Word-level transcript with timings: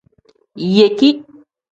Yeki. 0.75 1.09